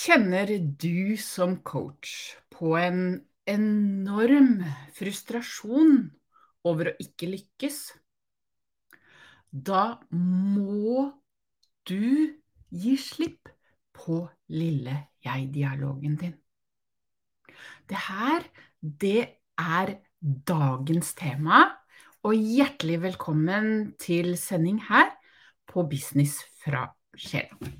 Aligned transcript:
Kjenner 0.00 0.48
du 0.80 1.12
som 1.20 1.58
coach 1.60 2.32
på 2.48 2.70
en 2.78 3.00
enorm 3.44 4.62
frustrasjon 4.96 6.06
over 6.64 6.88
å 6.88 6.94
ikke 7.04 7.28
lykkes? 7.28 7.80
Da 9.52 9.98
må 10.14 11.04
du 11.90 12.32
gi 12.72 12.94
slipp 13.02 13.50
på 13.92 14.22
lille 14.54 14.96
jeg-dialogen 15.26 16.16
din. 16.22 16.32
Det 17.84 18.00
her, 18.06 18.48
det 18.80 19.20
er 19.60 19.94
dagens 20.22 21.12
tema, 21.20 21.66
og 22.24 22.40
hjertelig 22.40 23.02
velkommen 23.04 23.70
til 24.00 24.32
sending 24.40 24.80
her 24.88 25.12
på 25.68 25.84
Business 25.92 26.40
fra 26.64 26.86
sjela. 27.12 27.79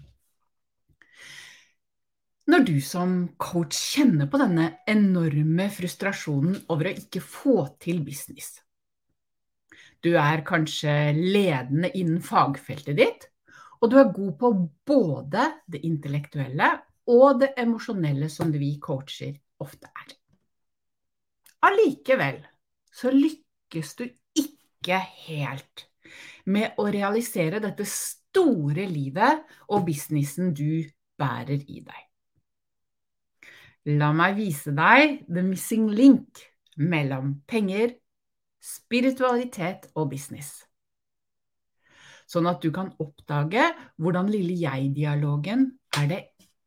Når 2.50 2.64
du 2.66 2.78
som 2.82 3.10
coach 3.38 3.76
kjenner 3.92 4.26
på 4.30 4.38
denne 4.40 4.64
enorme 4.88 5.68
frustrasjonen 5.70 6.56
over 6.72 6.88
å 6.88 6.94
ikke 6.98 7.20
få 7.22 7.56
til 7.82 8.00
business 8.02 8.56
Du 10.02 10.16
er 10.18 10.42
kanskje 10.48 11.12
ledende 11.14 11.92
innen 11.94 12.24
fagfeltet 12.24 12.96
ditt, 12.98 13.28
og 13.78 13.92
du 13.92 13.98
er 14.00 14.10
god 14.16 14.32
på 14.40 14.50
både 14.88 15.46
det 15.70 15.82
intellektuelle 15.86 16.72
og 17.12 17.44
det 17.44 17.52
emosjonelle 17.60 18.32
som 18.32 18.50
vi 18.50 18.72
coacher 18.82 19.36
ofte 19.62 19.92
er. 19.92 20.18
Allikevel 21.70 22.42
så 22.90 23.14
lykkes 23.14 23.96
du 24.00 24.06
ikke 24.42 24.98
helt 25.28 25.86
med 26.50 26.80
å 26.80 26.90
realisere 26.90 27.62
dette 27.62 27.86
store 27.86 28.90
livet 28.90 29.44
og 29.68 29.84
businessen 29.86 30.54
du 30.56 30.80
bærer 31.20 31.60
i 31.60 31.84
deg. 31.84 32.09
La 33.88 34.10
meg 34.12 34.36
vise 34.36 34.74
deg 34.76 35.22
the 35.28 35.42
missing 35.44 35.88
link 35.88 36.42
mellom 36.76 37.38
penger, 37.48 37.94
spiritualitet 38.60 39.88
og 39.94 40.10
business. 40.12 40.60
Sånn 42.28 42.46
at 42.46 42.60
du 42.62 42.68
kan 42.74 42.92
oppdage 43.00 43.64
hvordan 43.98 44.28
lille 44.30 44.54
jeg-dialogen 44.60 45.64
er 45.96 46.10
det 46.10 46.20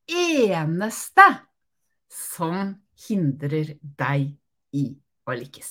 eneste 0.09 1.27
som 2.11 2.73
hindrer 3.07 3.75
deg 3.79 4.33
i 4.75 4.87
å 5.29 5.35
lykkes. 5.37 5.69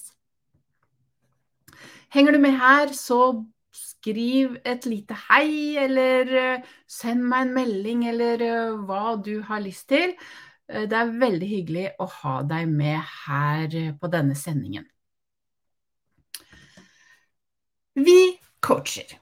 Henger 2.13 2.37
du 2.37 2.41
med 2.45 2.57
her, 2.61 2.93
så 2.95 3.43
skriv 3.73 4.57
et 4.69 4.87
lite 4.89 5.17
hei, 5.29 5.77
eller 5.81 6.33
eh, 6.37 6.65
send 6.91 7.25
meg 7.25 7.47
en 7.47 7.55
melding, 7.57 8.07
eller 8.11 8.43
eh, 8.45 8.81
hva 8.85 9.17
du 9.17 9.39
har 9.49 9.63
lyst 9.65 9.89
til. 9.93 10.13
Eh, 10.73 10.89
det 10.89 10.99
er 10.99 11.17
veldig 11.21 11.49
hyggelig 11.49 11.87
å 12.01 12.09
ha 12.19 12.37
deg 12.49 12.71
med 12.71 13.01
her 13.27 13.77
eh, 13.77 13.93
på 13.99 14.11
denne 14.13 14.37
sendingen. 14.39 14.87
Vi 17.93 18.21
coacher. 18.65 19.19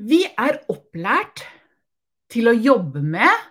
Vi 0.00 0.24
er 0.24 0.62
opplært 0.72 1.44
til 2.32 2.48
å 2.48 2.56
jobbe 2.56 3.02
med 3.04 3.50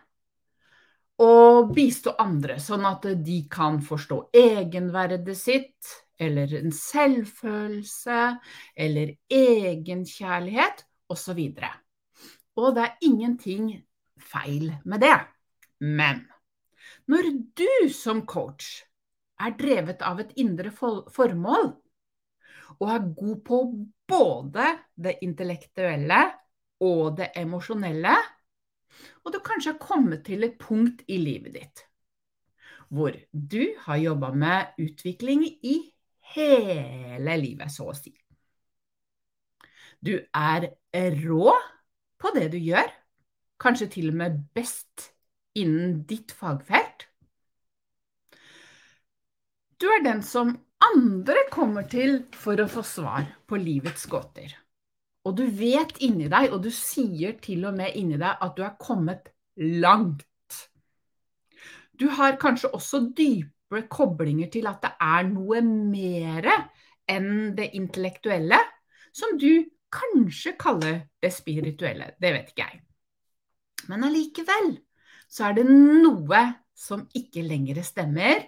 og 1.24 1.70
bistå 1.76 2.16
andre, 2.20 2.58
sånn 2.60 2.88
at 2.90 3.06
de 3.24 3.44
kan 3.52 3.78
forstå 3.86 4.18
egenverdet 4.36 5.38
sitt, 5.38 5.92
eller 6.20 6.50
en 6.58 6.74
selvfølelse, 6.74 8.18
eller 8.76 9.14
egenkjærlighet, 9.32 10.84
osv. 11.14 11.40
Og, 11.62 11.80
og 12.60 12.70
det 12.76 12.88
er 12.88 13.08
ingenting 13.08 13.70
feil 14.20 14.72
med 14.84 15.06
det. 15.06 15.16
Men 15.80 16.26
når 17.12 17.30
du 17.58 17.90
som 17.94 18.24
coach 18.26 18.84
er 19.44 19.56
drevet 19.60 20.04
av 20.06 20.22
et 20.24 20.32
indre 20.40 20.72
formål, 20.72 21.72
og 22.80 22.90
er 22.90 23.10
god 23.18 23.42
på 23.46 23.60
både 24.10 24.68
det 24.96 25.18
intellektuelle 25.26 26.22
og 26.84 27.18
det 27.20 27.32
emosjonelle, 27.40 28.16
og 29.24 29.34
du 29.34 29.40
kanskje 29.44 29.74
har 29.74 29.82
kommet 29.82 30.24
til 30.28 30.46
et 30.46 30.60
punkt 30.62 31.04
i 31.08 31.18
livet 31.22 31.58
ditt 31.58 31.88
hvor 32.94 33.16
du 33.34 33.74
har 33.88 33.98
jobba 33.98 34.30
med 34.38 34.76
utvikling 34.78 35.48
i 35.66 35.78
hele 36.36 37.38
livet, 37.42 37.72
så 37.74 37.88
å 37.90 37.96
si. 37.98 38.12
Du 39.98 40.14
er 40.14 40.68
rå 41.24 41.56
på 42.22 42.34
det 42.36 42.52
du 42.54 42.60
gjør, 42.62 42.92
kanskje 43.58 43.90
til 43.96 44.12
og 44.12 44.20
med 44.22 44.38
best 44.54 45.10
innen 45.58 46.04
ditt 46.06 46.36
fagfelt. 46.38 46.93
Du 49.80 49.88
er 49.90 50.04
den 50.06 50.22
som 50.26 50.54
andre 50.84 51.46
kommer 51.52 51.88
til 51.90 52.22
for 52.36 52.60
å 52.60 52.70
få 52.70 52.84
svar 52.86 53.26
på 53.48 53.60
livets 53.60 54.06
gåter. 54.12 54.52
Og 55.24 55.38
du 55.40 55.46
vet 55.48 55.96
inni 56.04 56.28
deg, 56.32 56.52
og 56.52 56.66
du 56.66 56.70
sier 56.74 57.38
til 57.44 57.64
og 57.70 57.78
med 57.78 57.96
inni 58.00 58.20
deg, 58.20 58.36
at 58.44 58.56
du 58.58 58.64
er 58.66 58.76
kommet 58.80 59.32
langt. 59.56 60.26
Du 61.96 62.10
har 62.12 62.40
kanskje 62.42 62.74
også 62.76 63.06
dype 63.16 63.86
koblinger 63.90 64.50
til 64.52 64.68
at 64.70 64.82
det 64.84 64.92
er 65.02 65.30
noe 65.30 65.62
mer 65.64 66.50
enn 67.10 67.54
det 67.56 67.72
intellektuelle, 67.78 68.60
som 69.14 69.38
du 69.40 69.64
kanskje 69.94 70.56
kaller 70.60 71.04
det 71.22 71.32
spirituelle. 71.34 72.12
Det 72.20 72.34
vet 72.34 72.52
ikke 72.52 72.66
jeg. 72.66 72.82
Men 73.92 74.06
allikevel 74.08 74.76
så 75.30 75.50
er 75.50 75.58
det 75.60 75.66
noe 75.70 76.44
som 76.78 77.06
ikke 77.16 77.44
lenger 77.46 77.80
stemmer, 77.86 78.44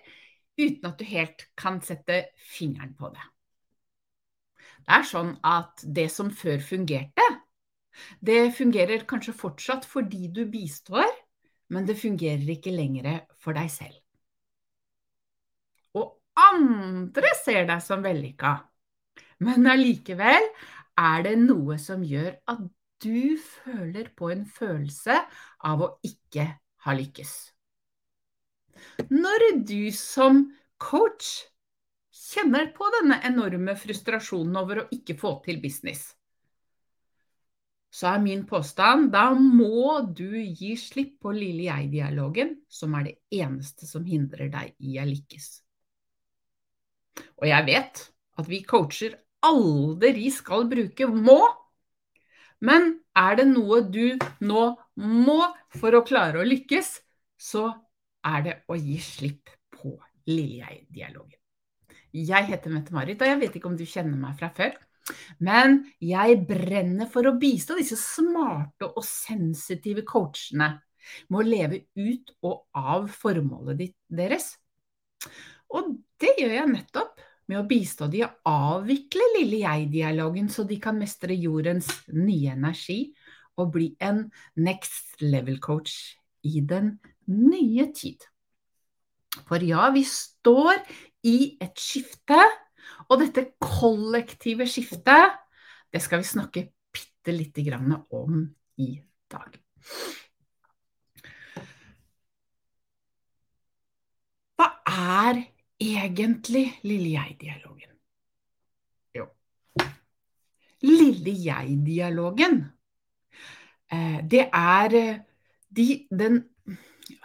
uten 0.60 0.90
at 0.90 1.00
du 1.00 1.06
helt 1.08 1.48
kan 1.60 1.82
sette 1.84 2.26
fingeren 2.40 2.94
på 2.98 3.12
det. 3.14 3.26
Det 4.86 4.94
er 5.00 5.08
sånn 5.10 5.34
at 5.46 5.82
det 5.98 6.08
som 6.14 6.30
før 6.30 6.62
fungerte, 6.62 7.26
det 8.20 8.54
fungerer 8.58 9.06
kanskje 9.10 9.34
fortsatt 9.36 9.88
fordi 9.88 10.28
du 10.36 10.44
bistår, 10.52 11.08
men 11.74 11.88
det 11.88 11.98
fungerer 11.98 12.50
ikke 12.54 12.74
lenger 12.76 13.24
for 13.42 13.58
deg 13.58 13.72
selv. 13.74 13.98
Og 15.98 16.14
andre 16.38 17.32
ser 17.42 17.66
deg 17.70 17.82
som 17.82 18.04
vellykka, 18.06 18.56
men 19.46 19.68
allikevel 19.72 20.50
er 21.00 21.26
det 21.26 21.36
noe 21.42 21.80
som 21.82 22.04
gjør 22.06 22.36
at 22.52 22.68
du 23.04 23.36
føler 23.42 24.12
på 24.16 24.30
en 24.32 24.46
følelse 24.48 25.18
av 25.68 25.84
å 25.84 25.92
ikke 26.06 26.48
ha 26.86 26.96
lykkes. 26.96 27.55
Når 29.12 29.46
du 29.68 29.91
som 29.96 30.46
coach 30.81 31.31
kjenner 32.16 32.69
på 32.75 32.88
denne 33.00 33.19
enorme 33.28 33.75
frustrasjonen 33.79 34.56
over 34.59 34.84
å 34.84 34.88
ikke 34.96 35.18
få 35.19 35.38
til 35.46 35.59
business, 35.63 36.07
så 37.95 38.09
er 38.12 38.24
min 38.24 38.41
påstand 38.47 39.07
da 39.13 39.29
må 39.35 40.01
du 40.16 40.35
gi 40.35 40.74
slipp 40.79 41.22
på 41.24 41.31
lille 41.35 41.69
jeg-dialogen, 41.69 42.57
som 42.68 42.95
er 43.00 43.07
det 43.07 43.16
eneste 43.40 43.88
som 43.88 44.03
hindrer 44.07 44.51
deg 44.51 44.74
i 44.84 44.97
å 45.00 45.06
lykkes. 45.07 45.51
Og 47.40 47.47
jeg 47.47 47.68
vet 47.69 48.01
at 48.35 48.50
vi 48.51 48.66
coacher 48.68 49.16
aldri 49.45 50.28
skal 50.34 50.68
bruke 50.68 51.07
må 51.07 51.40
men 52.66 53.00
er 53.18 53.35
det 53.40 53.47
noe 53.50 53.81
du 53.91 54.16
nå 54.44 54.63
må 54.95 55.40
for 55.75 55.95
å 55.97 56.03
klare 56.07 56.41
å 56.41 56.47
lykkes, 56.47 56.88
så 57.38 57.68
er 58.25 58.46
det 58.46 58.56
å 58.69 58.78
gi 58.80 58.97
slipp 59.02 59.52
på 59.75 59.96
lille 60.30 60.63
jeg-dialogen. 60.63 61.40
Jeg 62.16 62.47
heter 62.47 62.72
Mette-Marit, 62.72 63.19
og 63.22 63.28
jeg 63.28 63.40
vet 63.41 63.58
ikke 63.58 63.69
om 63.69 63.78
du 63.78 63.86
kjenner 63.88 64.18
meg 64.19 64.38
fra 64.40 64.50
før. 64.56 64.75
Men 65.44 65.81
jeg 66.02 66.40
brenner 66.50 67.09
for 67.12 67.28
å 67.28 67.36
bistå 67.38 67.78
disse 67.78 67.97
smarte 68.00 68.88
og 68.88 69.03
sensitive 69.06 70.06
coachene 70.08 70.72
med 71.30 71.38
å 71.38 71.45
leve 71.45 71.83
ut 72.00 72.31
og 72.48 72.66
av 72.74 73.10
formålet 73.13 73.94
deres. 74.07 74.56
Og 75.75 75.94
det 76.22 76.33
gjør 76.39 76.56
jeg 76.56 76.72
nettopp 76.72 77.22
med 77.51 77.60
å 77.60 77.68
bistå 77.69 78.07
de 78.10 78.24
å 78.25 78.31
avvikle 78.50 79.25
lille 79.36 79.62
jeg-dialogen, 79.62 80.50
så 80.50 80.66
de 80.66 80.80
kan 80.81 80.98
mestre 80.98 81.36
jordens 81.38 81.92
nye 82.10 82.56
energi 82.56 83.00
og 83.62 83.75
bli 83.75 83.92
en 84.04 84.25
next 84.57 85.22
level 85.22 85.60
coach 85.63 86.16
i 86.45 86.63
den 86.66 86.95
nye 87.31 87.89
tid. 87.95 88.25
For 89.45 89.63
ja, 89.63 89.89
vi 89.92 90.04
står 90.07 90.80
i 91.27 91.57
et 91.62 91.80
skifte, 91.81 92.39
og 93.10 93.19
dette 93.22 93.48
kollektive 93.62 94.68
skiftet, 94.69 95.36
det 95.92 96.01
skal 96.04 96.22
vi 96.22 96.30
snakke 96.30 96.68
bitte 96.94 97.33
lite 97.33 97.63
grann 97.66 97.98
om 98.13 98.45
i 98.81 98.94
dag. 99.31 99.57
Hva 104.56 104.69
er 104.86 105.42
egentlig 105.81 106.66
lille 106.88 107.12
jeg-dialogen? 107.18 107.92
Jo, 109.16 109.27
lille 110.86 111.36
jeg-dialogen, 111.45 112.60
eh, 113.92 114.19
det 114.24 114.50
er 114.51 115.00
eh, 115.01 115.24
de, 115.75 115.88
den 116.10 116.44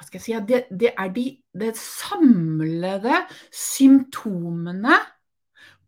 hva 0.01 0.09
skal 0.09 0.17
jeg 0.17 0.25
si, 0.25 0.33
det, 0.49 0.73
det 0.73 0.97
er 0.97 1.13
de 1.13 1.45
det 1.61 1.77
samlede 1.77 3.29
symptomene 3.53 4.97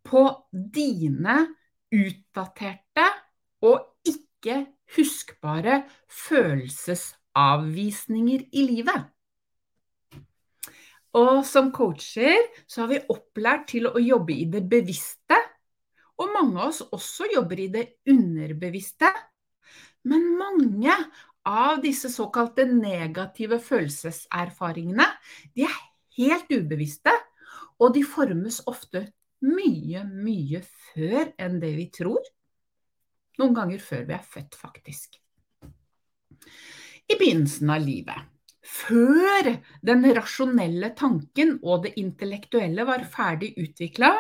på 0.05 0.53
dine 0.53 1.49
utdaterte 1.89 3.09
og 3.65 4.05
ikke 4.05 4.77
huskbare 4.97 5.89
følelsesavvisninger 6.13 8.41
i 8.53 8.63
livet. 8.69 9.01
Og 11.17 11.41
som 11.49 11.73
coacher 11.73 12.37
så 12.69 12.85
har 12.85 12.93
vi 12.93 13.01
opplært 13.17 13.73
til 13.73 13.89
å 13.89 13.97
jobbe 13.97 14.37
i 14.37 14.45
det 14.53 14.69
bevisste, 14.69 15.41
og 16.21 16.29
mange 16.37 16.61
av 16.61 16.69
oss 16.69 16.85
også 16.85 17.33
jobber 17.33 17.57
i 17.65 17.73
det 17.73 17.97
underbevisste. 18.13 19.09
Men 20.05 20.37
mange 20.37 20.93
av 21.49 21.81
disse 21.83 22.11
såkalte 22.13 22.67
negative 22.69 23.59
følelseserfaringene, 23.63 25.07
de 25.57 25.67
er 25.67 25.79
helt 26.19 26.53
ubevisste, 26.53 27.15
og 27.83 27.95
de 27.97 28.05
formes 28.07 28.61
ofte 28.71 29.07
mye, 29.43 30.05
mye 30.07 30.63
før 30.93 31.33
enn 31.41 31.59
det 31.63 31.73
vi 31.79 31.89
tror. 31.95 32.23
Noen 33.41 33.57
ganger 33.57 33.83
før 33.83 34.05
vi 34.07 34.15
er 34.15 34.27
født, 34.35 34.59
faktisk. 34.59 35.19
I 37.11 37.17
begynnelsen 37.19 37.73
av 37.73 37.83
livet, 37.83 38.29
før 38.63 39.49
den 39.83 40.07
rasjonelle 40.15 40.93
tanken 40.99 41.57
og 41.63 41.89
det 41.89 41.97
intellektuelle 42.01 42.87
var 42.87 43.03
ferdig 43.11 43.53
utvikla, 43.59 44.13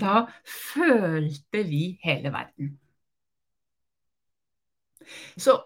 da 0.00 0.24
følte 0.48 1.62
vi 1.68 1.84
hele 2.04 2.32
verden. 2.32 2.72
Så 5.36 5.58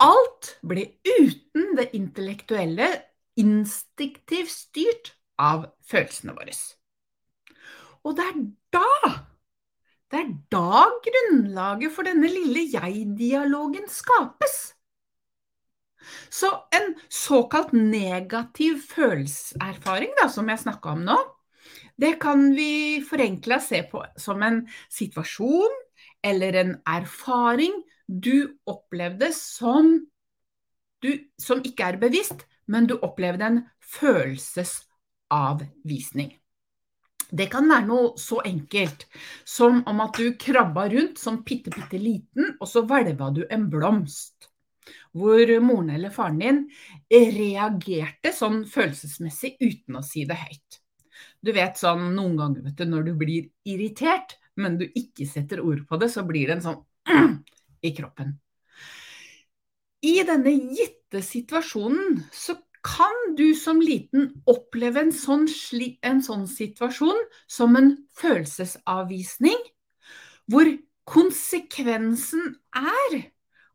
alt 0.00 0.54
ble 0.66 0.86
uten 1.04 1.74
det 1.78 1.90
intellektuelle 1.96 2.88
instinktivt 3.40 4.52
styrt 4.52 5.14
av 5.40 5.68
følelsene 5.86 6.34
våre. 6.36 6.54
Og 8.04 8.16
det 8.16 8.26
er 8.26 8.40
da 8.74 9.26
det 10.10 10.18
er 10.18 10.30
da 10.50 10.86
grunnlaget 11.04 11.92
for 11.94 12.02
denne 12.08 12.26
lille 12.26 12.64
jeg-dialogen 12.72 13.84
skapes. 13.86 14.56
Så 16.32 16.50
en 16.74 16.96
såkalt 17.12 17.70
negativ 17.76 18.80
følelseserfaring, 18.90 20.16
som 20.32 20.50
jeg 20.50 20.62
snakka 20.64 20.96
om 20.96 21.04
nå, 21.06 21.18
det 22.00 22.16
kan 22.22 22.42
vi 22.56 23.04
forenkla 23.06 23.60
se 23.62 23.84
på 23.86 24.02
som 24.18 24.42
en 24.42 24.64
situasjon 24.90 25.78
eller 26.26 26.58
en 26.58 26.74
erfaring 26.88 27.76
du 28.10 28.58
opplevde 28.66 29.32
som 29.36 30.06
du, 31.00 31.28
som 31.38 31.62
ikke 31.64 31.84
er 31.92 31.96
bevisst, 32.02 32.46
men 32.66 32.86
du 32.90 32.98
opplevde 32.98 33.44
en 33.46 33.62
følelsesavvisning. 33.94 36.40
Det 37.30 37.46
kan 37.52 37.68
være 37.70 37.86
noe 37.86 38.18
så 38.18 38.40
enkelt 38.42 39.06
som 39.46 39.86
om 39.88 40.00
at 40.02 40.18
du 40.18 40.34
krabba 40.40 40.88
rundt 40.90 41.18
som 41.22 41.44
bitte, 41.46 41.70
bitte 41.70 41.98
liten, 42.02 42.56
og 42.58 42.68
så 42.68 42.82
hvelva 42.82 43.30
du 43.34 43.46
en 43.46 43.70
blomst. 43.70 44.50
Hvor 45.14 45.60
moren 45.62 45.90
eller 45.94 46.10
faren 46.10 46.38
din 46.42 46.70
reagerte 47.10 48.32
sånn 48.34 48.66
følelsesmessig 48.66 49.56
uten 49.62 49.96
å 50.00 50.02
si 50.06 50.24
det 50.26 50.36
høyt. 50.40 50.80
Du 51.40 51.52
vet 51.54 51.78
sånn 51.78 52.14
noen 52.16 52.36
ganger 52.38 52.62
vet 52.66 52.76
du, 52.80 52.84
når 52.90 53.02
du 53.06 53.12
blir 53.22 53.42
irritert, 53.68 54.30
men 54.58 54.78
du 54.80 54.86
ikke 54.88 55.26
setter 55.28 55.60
ord 55.62 55.86
på 55.88 55.96
det, 56.02 56.08
så 56.12 56.22
blir 56.26 56.46
det 56.50 56.54
en 56.58 56.66
sånn 56.66 56.80
i 57.82 57.92
kroppen. 57.96 58.34
I 60.00 60.20
denne 60.24 60.52
gitte 60.72 61.20
situasjonen 61.24 62.22
så 62.32 62.56
kan 62.86 63.34
du 63.36 63.52
som 63.54 63.80
liten 63.84 64.30
oppleve 64.48 65.02
en 65.04 65.12
sånn, 65.12 65.44
en 66.00 66.22
sånn 66.24 66.46
situasjon 66.48 67.18
som 67.44 67.76
en 67.76 67.92
følelsesavvisning, 68.16 69.58
hvor 70.48 70.70
konsekvensen 71.10 72.54
er 72.76 73.18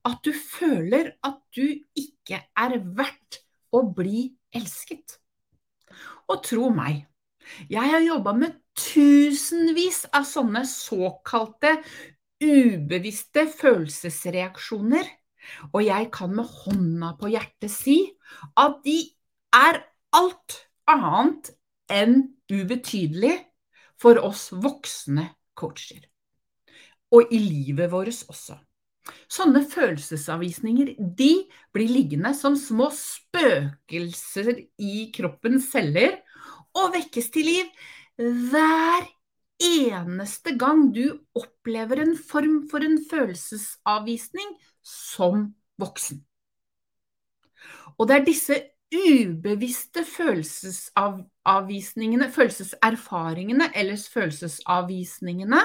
at 0.06 0.22
du 0.26 0.32
føler 0.34 1.14
at 1.26 1.38
du 1.54 1.82
ikke 1.98 2.42
er 2.58 2.80
verdt 2.98 3.42
å 3.74 3.84
bli 3.96 4.28
elsket. 4.56 5.20
Og 6.30 6.42
tro 6.46 6.72
meg, 6.74 7.06
jeg 7.70 7.92
har 7.94 8.02
jobba 8.02 8.34
med 8.38 8.58
tusenvis 8.76 10.06
av 10.16 10.26
sånne 10.28 10.66
såkalte 10.68 11.78
ubevisste 12.44 13.46
følelsesreaksjoner 13.60 15.08
og 15.74 15.84
jeg 15.86 16.10
kan 16.14 16.34
med 16.36 16.50
hånda 16.62 17.14
på 17.20 17.32
hjertet 17.34 17.74
si 17.74 17.98
at 18.60 18.80
de 18.86 18.98
er 19.56 19.82
alt 20.16 20.60
annet 20.90 21.52
enn 21.92 22.18
ubetydelig 22.52 23.36
for 24.02 24.20
oss 24.26 24.50
voksne 24.52 25.30
coacher. 25.58 26.04
Og 27.14 27.32
i 27.32 27.40
livet 27.40 27.92
vårt 27.92 28.26
også. 28.28 28.58
Sånne 29.30 29.62
følelsesavvisninger 29.70 30.96
de 30.98 31.32
blir 31.74 31.92
liggende 31.92 32.32
som 32.38 32.56
små 32.58 32.90
spøkelser 32.94 34.50
i 34.82 35.12
kroppens 35.14 35.70
celler 35.72 36.18
og 36.76 36.96
vekkes 36.96 37.30
til 37.36 37.52
liv 37.52 37.70
hver 38.18 39.06
eneste 39.62 40.58
gang 40.60 40.94
du 40.96 41.20
opplever 41.36 41.98
en 42.04 42.18
form 42.18 42.68
for 42.72 42.80
en 42.84 43.06
følelsesavvisning 43.10 44.56
som 44.86 45.56
voksen. 45.80 46.26
Og 47.98 48.08
det 48.10 48.16
er 48.16 48.26
disse 48.28 48.56
ubevisste 48.96 50.06
følelsesavvisningene, 50.08 52.32
følelseserfaringene 52.32 53.72
eller 53.76 53.98
følelsesavvisningene 54.14 55.62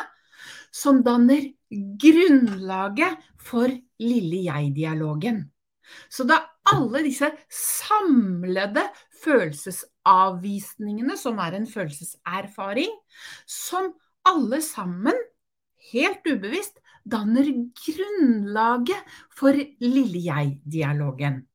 som 0.73 1.05
danner 1.05 1.53
grunnlaget 2.01 3.17
for 3.39 3.69
lille 4.01 4.45
jeg-dialogen. 4.47 5.53
Så 6.11 6.25
det 6.25 6.35
er 6.39 6.49
alle 6.71 7.03
disse 7.05 7.31
samlede 7.51 8.83
følelsesavvisningene, 10.11 11.17
som 11.17 11.39
er 11.39 11.55
en 11.57 11.67
følelseserfaring, 11.67 12.91
som 13.47 13.93
alle 14.27 14.61
sammen, 14.63 15.15
helt 15.93 16.27
ubevisst, 16.27 16.81
danner 17.05 17.47
grunnlaget 17.75 19.15
for 19.35 19.53
lille 19.81 20.21
jeg-dialogen. 20.21 21.47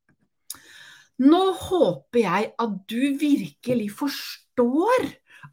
Nå 1.20 1.52
håper 1.54 2.20
jeg 2.20 2.54
at 2.60 2.74
du 2.90 3.18
virkelig 3.20 3.92
forstår 3.96 5.06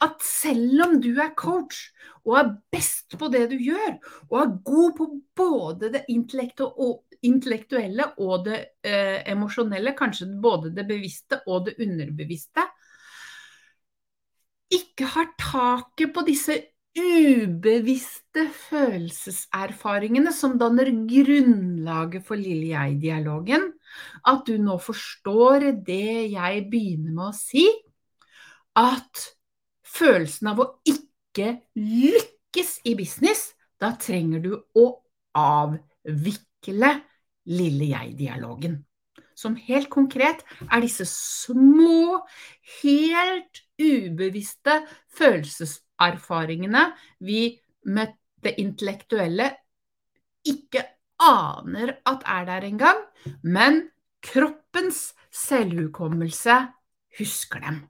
at 0.03 0.23
selv 0.25 0.83
om 0.83 1.01
du 1.03 1.13
er 1.21 1.35
coach 1.37 1.93
og 2.25 2.39
er 2.39 2.55
best 2.73 3.19
på 3.19 3.29
det 3.31 3.51
du 3.53 3.57
gjør, 3.61 3.99
og 4.31 4.41
er 4.41 4.59
god 4.65 4.93
på 4.97 5.07
både 5.37 5.93
det 5.93 6.05
intellektuelle 6.09 8.05
og 8.19 8.45
det 8.49 8.59
eh, 8.83 9.23
emosjonelle, 9.31 9.95
kanskje 9.95 10.27
både 10.43 10.73
det 10.75 10.87
bevisste 10.89 11.43
og 11.47 11.67
det 11.69 11.77
underbevisste, 11.79 12.65
ikke 14.73 15.09
har 15.15 15.33
taket 15.41 16.13
på 16.15 16.25
disse 16.27 16.59
ubevisste 16.93 18.45
følelseserfaringene 18.69 20.33
som 20.37 20.59
danner 20.61 20.91
grunnlaget 21.09 22.27
for 22.27 22.37
Lille 22.37 22.75
jeg-dialogen, 22.75 23.71
at 24.29 24.45
du 24.49 24.59
nå 24.61 24.77
forstår 24.81 25.71
det 25.87 26.35
jeg 26.35 26.67
begynner 26.73 27.17
med 27.17 27.31
å 27.31 27.37
si, 27.37 27.65
at 28.77 29.25
følelsen 29.89 30.53
av 30.53 30.61
å 30.65 30.69
ikke 30.89 31.49
lykkes 31.77 32.79
i 32.89 32.97
business, 32.99 33.51
da 33.81 33.95
trenger 34.01 34.45
du 34.45 34.53
å 34.77 34.87
avvikle 35.37 36.97
Lille 37.49 37.89
jeg-dialogen. 37.91 38.83
Som 39.43 39.57
helt 39.59 39.91
konkret 39.91 40.45
er 40.71 40.83
disse 40.85 41.07
små, 41.11 42.21
helt 42.83 43.63
ubevisste 43.83 44.77
følelseserfaringene 45.19 46.85
vi 47.27 47.41
med 47.91 48.15
det 48.43 48.55
intellektuelle 48.63 49.49
ikke 50.47 50.85
aner 51.23 51.97
at 52.07 52.27
er 52.27 52.47
der 52.47 52.67
engang, 52.67 53.03
men 53.43 53.89
kroppens 54.23 55.13
selvhukommelse 55.31 56.59
husker 57.19 57.63
dem. 57.63 57.81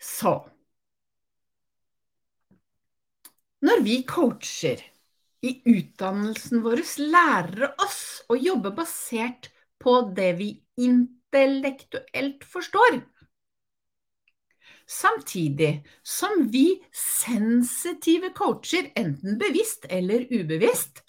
Så 0.00 0.32
Når 3.60 3.82
vi 3.84 4.02
coacher 4.08 4.80
i 5.42 5.54
utdannelsen 5.64 6.62
vår, 6.64 6.82
lærer 7.12 7.72
oss 7.80 8.20
å 8.28 8.36
jobbe 8.36 8.72
basert 8.76 9.50
på 9.80 9.96
det 10.16 10.32
vi 10.40 10.50
intellektuelt 10.80 12.44
forstår. 12.44 13.00
Samtidig 14.90 15.84
som 16.02 16.48
vi 16.50 16.66
sensitive 16.92 18.32
coacher, 18.34 18.90
enten 18.98 19.38
bevisst 19.38 19.86
eller 19.88 20.26
ubevisst, 20.32 21.04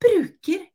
bruker 0.00 0.68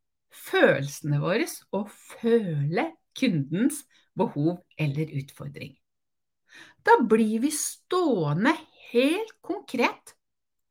følelsene 0.50 1.22
våre 1.24 1.48
å 1.72 1.86
føle 1.88 2.90
kundens 3.18 3.86
behov 4.20 4.60
eller 4.78 5.14
utfordring. 5.22 5.78
Da 6.84 6.98
blir 7.08 7.40
vi 7.46 7.52
stående 7.56 8.52
helt 8.92 9.36
konkret 9.46 10.16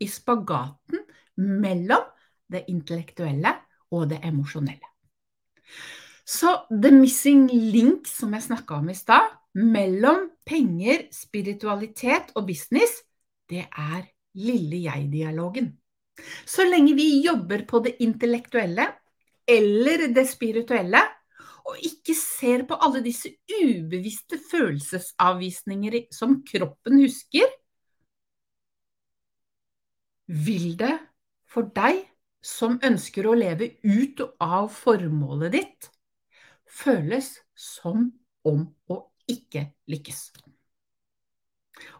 i 0.03 0.09
spagaten 0.11 1.08
mellom 1.39 2.05
det 2.49 2.65
intellektuelle 2.73 3.55
og 3.95 4.09
det 4.11 4.21
emosjonelle. 4.27 4.89
Så 6.29 6.53
the 6.69 6.91
missing 6.93 7.47
link 7.49 8.09
som 8.09 8.35
jeg 8.37 8.45
snakka 8.51 8.83
om 8.83 8.91
i 8.93 8.97
stad, 8.97 9.31
mellom 9.59 10.27
penger, 10.47 11.07
spiritualitet 11.15 12.35
og 12.37 12.47
business, 12.51 13.01
det 13.49 13.65
er 13.65 14.03
lille 14.37 14.83
jeg-dialogen. 14.85 15.73
Så 16.45 16.67
lenge 16.69 16.93
vi 16.99 17.23
jobber 17.25 17.65
på 17.69 17.81
det 17.87 17.97
intellektuelle 18.05 18.91
eller 19.49 20.09
det 20.13 20.27
spirituelle, 20.29 21.01
og 21.69 21.81
ikke 21.85 22.15
ser 22.17 22.65
på 22.69 22.77
alle 22.81 23.01
disse 23.05 23.31
ubevisste 23.49 24.39
følelsesavvisninger 24.51 26.01
som 26.13 26.39
kroppen 26.45 27.01
husker, 27.03 27.49
vil 30.29 30.75
det 30.81 30.95
for 31.49 31.71
deg 31.75 32.05
som 32.45 32.79
ønsker 32.85 33.27
å 33.27 33.37
leve 33.37 33.73
ut 33.83 34.21
av 34.45 34.69
formålet 34.73 35.55
ditt, 35.57 35.89
føles 36.69 37.33
som 37.59 38.11
om 38.47 38.69
å 38.93 39.01
ikke 39.29 39.67
lykkes. 39.91 40.29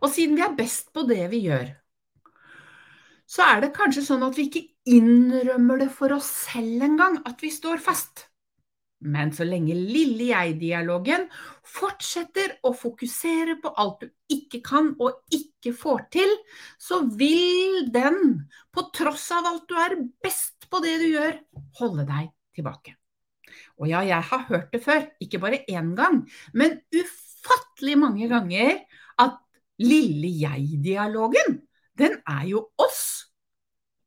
Og 0.03 0.09
siden 0.13 0.39
vi 0.39 0.45
er 0.45 0.57
best 0.59 0.93
på 0.95 1.05
det 1.09 1.25
vi 1.33 1.45
gjør, 1.49 1.71
så 3.29 3.45
er 3.45 3.61
det 3.65 3.75
kanskje 3.77 4.07
sånn 4.07 4.25
at 4.25 4.39
vi 4.39 4.49
ikke 4.49 4.65
innrømmer 4.89 5.83
det 5.83 5.91
for 5.93 6.15
oss 6.17 6.31
selv 6.49 6.87
engang 6.87 7.19
at 7.29 7.43
vi 7.45 7.51
står 7.53 7.83
fast. 7.85 8.28
Men 8.99 9.31
så 9.31 9.47
lenge 9.47 9.77
lille 9.79 10.33
jeg-dialogen 10.33 11.29
fortsetter 11.67 12.57
å 12.67 12.73
fokusere 12.75 13.59
på 13.63 13.71
alt 13.79 14.03
du 14.03 14.09
ikke 14.35 14.59
kan 14.67 14.91
og 14.99 15.21
ikke 15.35 15.73
får 15.77 16.07
til, 16.17 16.33
så 16.83 17.05
vil 17.19 17.87
den, 17.95 18.49
på 18.75 18.89
tross 18.95 19.29
av 19.37 19.47
alt 19.47 19.69
du 19.71 19.77
er 19.79 19.95
best 20.25 20.67
på 20.71 20.83
det 20.83 20.97
du 21.03 21.07
gjør, 21.13 21.39
holde 21.79 22.09
deg 22.09 22.33
tilbake. 22.59 22.97
Og 23.79 23.87
ja, 23.87 24.03
jeg 24.07 24.27
har 24.31 24.47
hørt 24.51 24.73
det 24.75 24.83
før, 24.83 25.07
ikke 25.23 25.41
bare 25.43 25.63
én 25.71 25.95
gang, 25.99 26.25
men 26.53 26.81
ufattelig 26.91 27.95
mange 28.03 28.29
ganger 28.31 28.83
at 29.23 29.39
lille 29.79 30.31
jeg-dialogen, 30.43 31.61
den 31.99 32.19
er 32.27 32.45
jo 32.51 32.67
oss. 32.79 33.31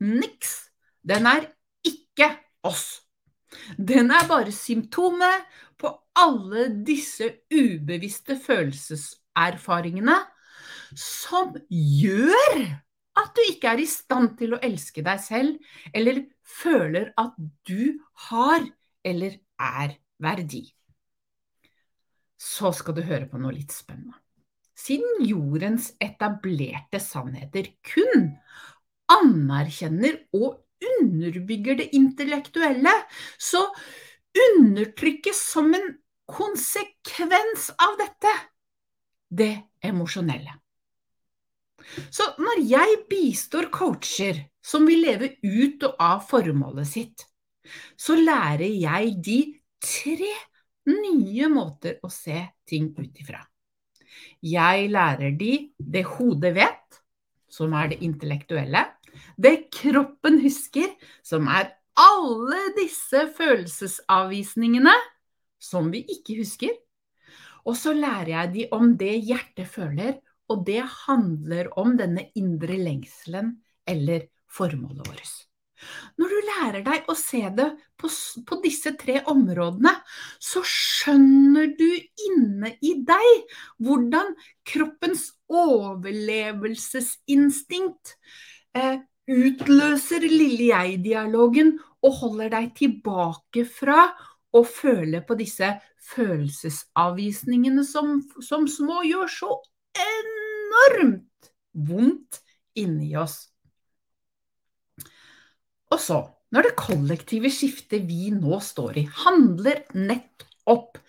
Niks. 0.01 0.71
Den 1.07 1.27
er 1.29 1.47
ikke 1.85 2.27
oss. 2.63 3.00
Den 3.77 4.11
er 4.13 4.27
bare 4.29 4.53
symptomet 4.55 5.47
på 5.81 5.91
alle 6.17 6.67
disse 6.87 7.27
ubevisste 7.51 8.37
følelseserfaringene 8.39 10.17
som 10.97 11.53
gjør 11.69 12.61
at 13.21 13.31
du 13.35 13.41
ikke 13.49 13.73
er 13.73 13.81
i 13.83 13.89
stand 13.89 14.35
til 14.39 14.55
å 14.55 14.61
elske 14.63 15.03
deg 15.03 15.19
selv, 15.23 15.57
eller 15.93 16.23
føler 16.47 17.11
at 17.19 17.35
du 17.67 17.99
har 18.29 18.63
eller 19.03 19.37
er 19.59 19.97
verdi. 20.21 20.63
Så 22.41 22.71
skal 22.73 22.97
du 22.97 23.03
høre 23.05 23.27
på 23.29 23.39
noe 23.41 23.53
litt 23.53 23.73
spennende. 23.75 24.17
Siden 24.77 25.21
jordens 25.27 25.91
etablerte 26.01 27.01
sannheter 27.03 27.67
kun 27.85 28.31
anerkjenner 29.11 30.23
og 30.33 30.61
underbygger 30.81 31.77
det 31.81 31.89
intellektuelle, 31.95 32.93
så 33.37 33.63
undertrykkes 34.57 35.41
som 35.51 35.73
en 35.75 35.89
konsekvens 36.31 37.69
av 37.75 37.97
dette 37.99 38.33
det 39.31 39.53
emosjonelle. 39.83 40.53
Så 42.13 42.27
når 42.39 42.61
jeg 42.69 43.01
bistår 43.09 43.69
coacher 43.73 44.45
som 44.63 44.85
vil 44.87 45.01
leve 45.03 45.33
ut 45.41 45.83
og 45.87 45.97
av 45.99 46.23
formålet 46.29 46.87
sitt, 46.87 47.25
så 47.97 48.15
lærer 48.19 48.69
jeg 48.69 49.15
de 49.23 49.39
tre 49.81 50.31
nye 50.87 51.49
måter 51.51 51.99
å 52.03 52.09
se 52.11 52.37
ting 52.67 52.91
ut 52.97 53.21
ifra. 53.23 53.41
Jeg 54.41 54.89
lærer 54.91 55.35
de 55.37 55.53
det 55.77 56.03
hodet 56.15 56.53
vet, 56.55 57.01
som 57.51 57.73
er 57.77 57.91
det 57.91 58.01
intellektuelle. 58.05 58.85
Det 59.37 59.69
kroppen 59.73 60.39
husker, 60.43 60.91
som 61.23 61.47
er 61.51 61.73
alle 61.99 62.61
disse 62.77 63.27
følelsesavvisningene 63.37 64.93
som 65.61 65.91
vi 65.93 66.03
ikke 66.09 66.39
husker. 66.41 66.73
Og 67.67 67.77
så 67.77 67.93
lærer 67.93 68.33
jeg 68.33 68.53
de 68.55 68.67
om 68.73 68.95
det 68.97 69.13
hjertet 69.27 69.69
føler, 69.69 70.17
og 70.49 70.65
det 70.67 70.81
handler 71.05 71.69
om 71.79 71.97
denne 71.99 72.29
indre 72.35 72.77
lengselen 72.81 73.61
eller 73.87 74.27
formålet 74.51 75.07
vårt. 75.07 75.31
Når 76.21 76.29
du 76.29 76.35
lærer 76.45 76.83
deg 76.85 77.07
å 77.09 77.15
se 77.17 77.41
det 77.57 77.65
på, 77.97 78.05
på, 78.45 78.53
disse 78.61 78.93
tre 79.01 79.23
områdene, 79.31 79.89
så 80.37 80.61
skjønner 80.65 81.67
du 81.77 81.89
inne 82.27 82.69
i 82.85 82.93
deg 83.07 83.43
hvordan 83.81 84.35
kroppens 84.67 85.31
overlevelsesinstinkt 85.49 88.17
eh, 88.77 88.97
utløser 89.31 90.25
lille 90.27 90.71
jeg-dialogen 90.71 91.77
og 92.01 92.17
holder 92.19 92.51
deg 92.55 92.71
tilbake 92.77 93.65
fra 93.69 94.09
å 94.51 94.63
føle 94.67 95.21
på 95.23 95.37
disse 95.39 95.69
følelsesavvisningene 96.11 97.85
som, 97.87 98.19
som 98.43 98.67
små 98.67 99.01
gjør 99.07 99.31
så 99.31 99.51
enormt 100.01 101.51
vondt 101.71 102.41
inni 102.79 103.13
oss. 103.19 103.45
Og 105.91 105.99
så, 105.99 106.21
når 106.51 106.69
det 106.69 106.79
kollektive 106.79 107.51
skiftet 107.51 108.07
vi 108.07 108.31
nå 108.35 108.59
står 108.63 109.01
i, 109.03 109.05
handler 109.25 109.83
nettopp 109.95 110.99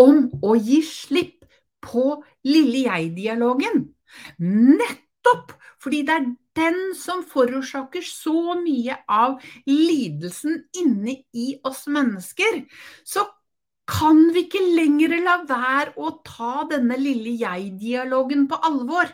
om 0.00 0.26
å 0.44 0.56
gi 0.56 0.80
slipp 0.84 1.44
på 1.84 2.20
lille 2.48 2.84
jeg-dialogen. 2.86 3.84
Nettopp 4.40 5.54
fordi 5.80 6.02
det 6.08 6.16
er 6.16 6.28
den 6.60 6.78
som 6.98 7.24
forårsaker 7.26 8.04
så 8.06 8.54
mye 8.60 9.00
av 9.08 9.40
lidelsen 9.68 10.60
inne 10.76 11.20
i 11.32 11.54
oss 11.66 11.86
mennesker, 11.90 12.64
så 13.04 13.26
kan 13.90 14.28
vi 14.34 14.44
ikke 14.46 14.62
lenger 14.76 15.16
la 15.24 15.38
være 15.48 15.94
å 15.98 16.12
ta 16.26 16.66
denne 16.70 16.98
lille 17.00 17.32
jeg-dialogen 17.40 18.46
på 18.50 18.60
alvor. 18.66 19.08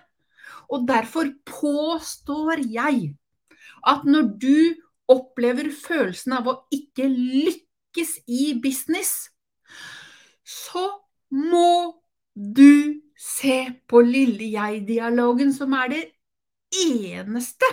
Og 0.72 0.84
derfor 0.88 1.30
påstår 1.48 2.64
jeg 2.66 3.14
at 3.86 4.04
når 4.04 4.28
du 4.42 4.58
opplever 5.12 5.70
følelsen 5.70 6.34
av 6.36 6.50
å 6.50 6.56
ikke 6.74 7.06
lykkes 7.08 8.18
i 8.26 8.50
business, 8.62 9.30
så 10.42 10.84
må 11.30 11.96
du 12.34 13.00
se 13.16 13.62
på 13.88 14.02
lille 14.04 14.50
jeg-dialogen, 14.52 15.54
som 15.56 15.72
er 15.78 15.92
det 15.94 16.02
eneste 16.84 17.68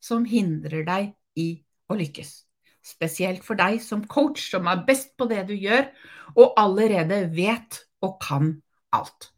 som 0.00 0.24
hindrer 0.28 0.84
deg 0.86 1.12
i 1.38 1.50
å 1.90 1.96
lykkes. 1.98 2.32
Spesielt 2.80 3.44
for 3.44 3.58
deg 3.60 3.80
som 3.84 4.06
coach, 4.08 4.46
som 4.52 4.68
er 4.70 4.84
best 4.86 5.12
på 5.20 5.28
det 5.30 5.44
du 5.50 5.54
gjør, 5.54 5.90
og 6.36 6.56
allerede 6.60 7.26
vet 7.34 7.82
og 8.00 8.16
kan 8.22 8.54
alt. 8.96 9.30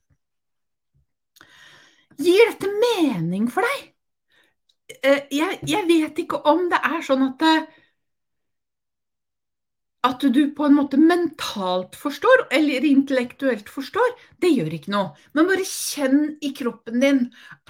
Gir 2.23 2.53
dette 2.53 2.71
mening 2.71 3.49
for 3.51 3.67
deg? 3.67 3.89
Eh, 5.03 5.23
jeg, 5.33 5.63
jeg 5.67 5.89
vet 5.89 6.21
ikke 6.23 6.43
om 6.53 6.69
det 6.71 6.79
er 6.87 7.01
sånn 7.05 7.25
at 7.31 7.47
eh, 7.49 7.71
at 10.03 10.25
du 10.35 10.41
på 10.51 10.67
en 10.67 10.75
måte 10.75 10.99
mentalt 10.99 11.95
forstår, 11.99 12.49
eller 12.51 12.85
intellektuelt 12.89 13.69
forstår, 13.71 14.17
det 14.43 14.51
gjør 14.51 14.75
ikke 14.75 14.95
noe. 14.95 15.13
Men 15.33 15.47
bare 15.47 15.67
kjenn 15.69 16.25
i 16.43 16.51
kroppen 16.59 16.99
din. 17.05 17.21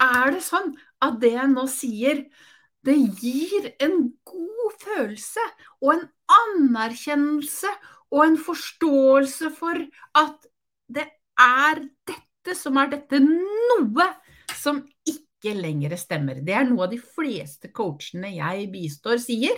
Er 0.01 0.33
det 0.33 0.41
sånn 0.41 0.73
at 1.03 1.19
det 1.21 1.33
jeg 1.35 1.51
nå 1.51 1.65
sier, 1.71 2.23
det 2.83 2.97
gir 3.19 3.69
en 3.83 4.09
god 4.27 4.77
følelse 4.83 5.43
og 5.83 5.93
en 5.95 6.07
anerkjennelse 6.37 7.71
og 8.13 8.25
en 8.25 8.39
forståelse 8.39 9.51
for 9.57 9.79
at 10.19 10.49
det 10.93 11.05
er 11.39 11.83
dette 12.07 12.55
som 12.57 12.77
er 12.77 12.91
dette 12.91 13.21
noe 13.23 14.07
som 14.59 14.81
ikke 15.07 15.55
lenger 15.57 15.95
stemmer. 15.99 16.39
Det 16.43 16.55
er 16.55 16.67
noe 16.67 16.85
av 16.85 16.91
de 16.93 16.99
fleste 17.01 17.71
coachene 17.75 18.31
jeg 18.35 18.67
bistår 18.71 19.19
sier. 19.23 19.57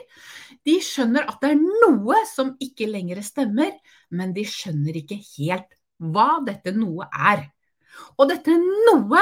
De 0.65 0.77
skjønner 0.81 1.27
at 1.29 1.41
det 1.43 1.53
er 1.53 1.61
noe 1.61 2.21
som 2.29 2.53
ikke 2.61 2.87
lenger 2.89 3.21
stemmer, 3.25 3.73
men 4.09 4.33
de 4.37 4.45
skjønner 4.49 5.01
ikke 5.01 5.19
helt 5.35 5.75
hva 5.97 6.39
dette 6.45 6.73
noe 6.75 7.07
er. 7.09 7.45
Og 8.19 8.29
dette 8.31 8.55
noe, 8.59 9.21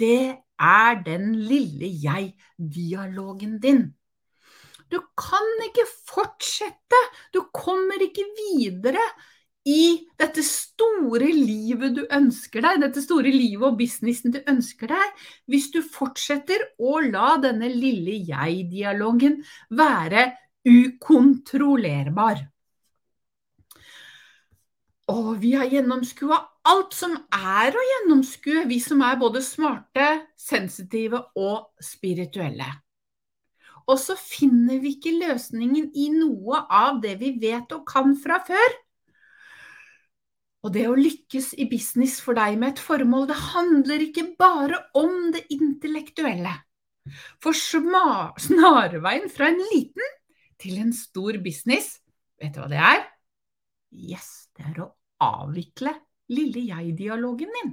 det 0.00 0.40
er 0.60 1.00
den 1.06 1.32
lille 1.48 1.88
jeg-dialogen 2.04 3.58
din. 3.62 3.88
Du 4.90 4.98
kan 5.18 5.50
ikke 5.68 5.86
fortsette. 6.08 7.00
Du 7.32 7.44
kommer 7.54 8.02
ikke 8.02 8.26
videre 8.36 9.02
i 9.68 10.08
dette 10.18 10.42
store 10.46 11.28
livet 11.34 11.94
du 11.98 12.04
ønsker 12.08 12.64
deg, 12.64 12.80
dette 12.80 13.02
store 13.04 13.30
livet 13.30 13.66
og 13.68 13.76
businessen 13.78 14.32
du 14.34 14.40
ønsker 14.48 14.90
deg, 14.90 15.24
hvis 15.52 15.68
du 15.74 15.82
fortsetter 15.84 16.64
å 16.80 17.00
la 17.04 17.34
denne 17.42 17.68
lille 17.68 18.16
jeg-dialogen 18.30 19.40
være 19.76 20.30
ukontrollerbar. 20.64 22.46
Og 25.10 25.30
vi 25.42 25.52
har 25.58 25.68
gjennomskua 25.70 26.38
alt 26.68 26.94
som 26.96 27.16
er 27.32 27.74
å 27.74 27.86
gjennomskue, 27.86 28.66
vi 28.68 28.80
som 28.82 29.00
er 29.04 29.18
både 29.20 29.42
smarte, 29.44 30.06
sensitive 30.36 31.22
og 31.38 31.70
spirituelle. 31.84 32.68
Og 33.90 33.98
så 33.98 34.14
finner 34.18 34.78
vi 34.82 34.94
ikke 34.96 35.16
løsningen 35.16 35.90
i 35.98 36.10
noe 36.14 36.62
av 36.68 37.00
det 37.02 37.16
vi 37.22 37.32
vet 37.42 37.72
og 37.74 37.86
kan 37.88 38.14
fra 38.20 38.38
før. 38.46 38.76
Og 40.60 40.74
det 40.74 40.84
å 40.90 40.98
lykkes 40.98 41.54
i 41.58 41.66
business 41.70 42.18
for 42.20 42.36
deg 42.36 42.58
med 42.60 42.74
et 42.74 42.82
formål, 42.84 43.24
det 43.30 43.38
handler 43.54 44.04
ikke 44.04 44.26
bare 44.38 44.82
om 45.00 45.30
det 45.34 45.46
intellektuelle. 45.56 46.52
For 47.40 47.56
snarveien 47.56 49.30
fra 49.32 49.48
en 49.48 49.62
liten 49.72 50.12
til 50.60 50.76
en 50.82 50.92
stor 50.94 51.40
business, 51.42 51.96
vet 52.38 52.52
du 52.54 52.60
hva 52.60 52.68
det 52.70 52.82
er? 52.84 53.02
Yes, 53.90 54.50
det 54.54 54.68
er 54.68 54.84
å 54.84 54.90
avvikle 55.24 55.96
lille 56.30 56.66
jeg-dialogen 56.70 57.54
din. 57.58 57.72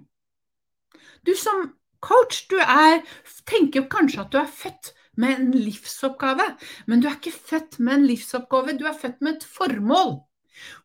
Du 1.25 1.33
som 1.37 1.69
coach, 2.03 2.45
du 2.49 2.57
er, 2.61 3.03
tenker 3.49 3.87
kanskje 3.91 4.23
at 4.23 4.33
du 4.33 4.39
er 4.41 4.49
født 4.51 4.93
med 5.17 5.33
en 5.33 5.51
livsoppgave, 5.55 6.45
men 6.87 7.01
du 7.01 7.09
er 7.09 7.17
ikke 7.17 7.33
født 7.33 7.79
med 7.79 7.99
en 7.99 8.07
livsoppgave, 8.09 8.77
du 8.77 8.85
er 8.85 8.97
født 8.97 9.21
med 9.25 9.37
et 9.37 9.47
formål. 9.57 10.19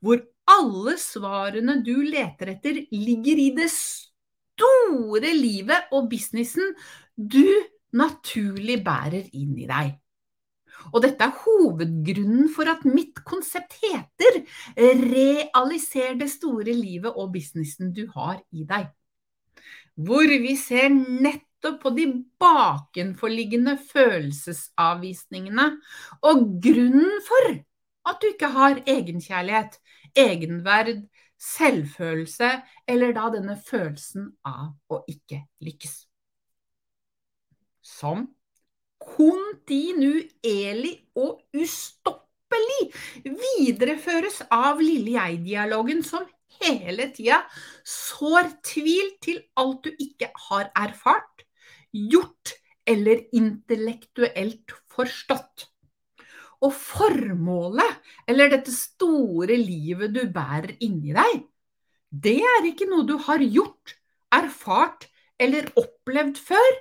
Hvor 0.00 0.22
alle 0.52 0.96
svarene 1.00 1.78
du 1.84 1.94
leter 2.02 2.54
etter, 2.56 2.82
ligger 2.92 3.40
i 3.40 3.50
det 3.56 3.68
store 3.72 5.32
livet 5.36 5.92
og 5.92 6.10
businessen 6.10 6.74
du 7.16 7.46
naturlig 7.96 8.80
bærer 8.84 9.28
inn 9.36 9.56
i 9.60 9.68
deg. 9.68 9.92
Og 10.90 11.02
dette 11.04 11.24
er 11.24 11.38
hovedgrunnen 11.44 12.48
for 12.52 12.70
at 12.72 12.84
mitt 12.88 13.22
konsept 13.28 13.78
heter 13.82 14.42
Realiser 14.76 16.16
det 16.18 16.30
store 16.32 16.74
livet 16.74 17.12
og 17.12 17.32
businessen 17.36 17.92
du 17.94 18.06
har 18.16 18.40
i 18.50 18.66
deg. 18.68 18.90
Hvor 19.94 20.26
vi 20.26 20.56
ser 20.56 20.88
nettopp 20.90 21.82
på 21.82 21.92
de 21.94 22.06
bakenforliggende 22.42 23.76
følelsesavvisningene 23.92 25.68
og 26.26 26.46
grunnen 26.64 27.20
for 27.26 27.52
at 28.08 28.18
du 28.22 28.32
ikke 28.32 28.50
har 28.50 28.80
egenkjærlighet, 28.88 29.76
egenverd, 30.18 31.04
selvfølelse, 31.42 32.50
eller 32.88 33.14
da 33.14 33.28
denne 33.34 33.56
følelsen 33.66 34.30
av 34.46 34.72
å 34.90 35.02
ikke 35.10 35.44
lykkes. 35.62 35.94
Som 37.82 38.28
kontinuerlig 39.06 40.94
og 41.18 41.42
ustoppelig 41.56 42.90
videreføres 43.24 44.42
av 44.52 44.80
lille 44.82 45.16
jeg-dialogen 45.16 46.02
som 46.06 46.26
hele 46.62 47.08
tida 47.14 47.40
sår 47.88 48.50
tvil 48.66 49.14
til 49.24 49.40
alt 49.58 49.86
du 49.86 49.90
ikke 49.92 50.30
har 50.48 50.70
erfart, 50.78 51.44
gjort 51.92 52.54
eller 52.88 53.24
intellektuelt 53.36 54.74
forstått. 54.92 55.68
Og 56.62 56.74
formålet, 56.76 57.96
eller 58.30 58.52
dette 58.52 58.70
store 58.74 59.56
livet 59.58 60.12
du 60.14 60.22
bærer 60.30 60.76
inni 60.84 61.14
deg, 61.16 61.42
det 62.12 62.38
er 62.44 62.68
ikke 62.68 62.86
noe 62.90 63.06
du 63.08 63.16
har 63.26 63.42
gjort, 63.42 63.96
erfart 64.32 65.08
eller 65.42 65.70
opplevd 65.80 66.38
før. 66.38 66.72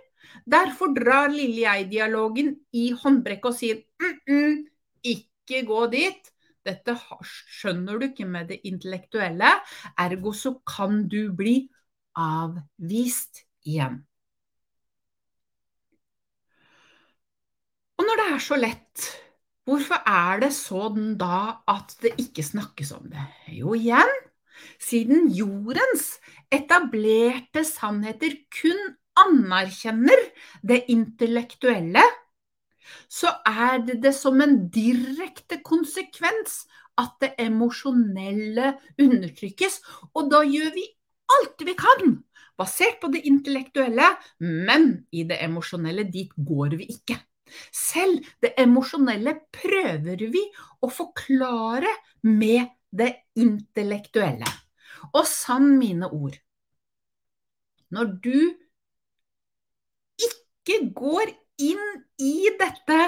Derfor 0.46 0.94
drar 0.96 1.32
lille 1.32 1.64
jeg-dialogen 1.66 2.54
i 2.74 2.92
håndbrekket 2.98 3.50
og 3.52 3.58
sier 3.58 3.82
mm 4.02 4.20
-mm, 4.28 4.66
ikke 5.04 5.66
gå 5.68 5.88
dit. 5.92 6.32
Dette 6.66 6.96
skjønner 7.26 7.98
du 7.98 8.06
ikke 8.06 8.26
med 8.26 8.48
det 8.48 8.62
intellektuelle, 8.64 9.50
ergo 9.98 10.34
så 10.34 10.54
kan 10.68 11.08
du 11.08 11.34
bli 11.34 11.70
avvist 12.16 13.46
igjen. 13.66 14.06
Og 17.98 18.06
når 18.06 18.16
det 18.22 18.28
er 18.34 18.40
så 18.40 18.56
lett 18.56 19.10
Hvorfor 19.70 20.02
er 20.10 20.40
det 20.42 20.50
sånn 20.58 21.18
da 21.22 21.62
at 21.70 21.94
det 22.02 22.16
ikke 22.18 22.44
snakkes 22.44 22.92
om 22.96 23.12
det? 23.12 23.22
Jo, 23.54 23.76
igjen, 23.78 24.10
siden 24.82 25.30
jordens 25.38 26.18
etablerte 26.50 27.62
sannheter 27.64 28.34
kun 28.58 28.82
anerkjenner 29.26 30.26
det 30.68 30.84
intellektuelle, 30.94 32.04
så 33.12 33.32
er 33.48 33.82
det 33.88 34.00
det 34.04 34.14
som 34.18 34.42
en 34.44 34.58
direkte 34.74 35.62
konsekvens 35.64 36.64
at 37.00 37.14
det 37.24 37.34
emosjonelle 37.40 38.76
undertrykkes. 39.00 39.80
Og 40.16 40.32
da 40.32 40.42
gjør 40.48 40.74
vi 40.76 40.86
alt 41.32 41.64
vi 41.66 41.76
kan 41.80 42.18
basert 42.60 43.00
på 43.02 43.10
det 43.14 43.24
intellektuelle, 43.30 44.08
men 44.40 44.92
i 45.12 45.26
det 45.28 45.40
emosjonelle 45.44 46.06
dit 46.12 46.34
går 46.36 46.78
vi 46.82 46.90
ikke. 46.94 47.18
Selv 47.74 48.28
det 48.44 48.54
emosjonelle 48.62 49.34
prøver 49.54 50.28
vi 50.32 50.44
å 50.82 50.90
forklare 50.92 51.90
med 52.28 52.70
det 52.92 53.12
intellektuelle. 53.40 54.48
Og 55.16 55.26
sann 55.28 55.74
mine 55.80 56.08
ord, 56.12 56.36
når 57.92 58.14
du 58.24 58.38
ikke 60.62 60.94
går 60.96 61.34
inn 61.62 61.88
i 62.22 62.50
dette 62.60 63.00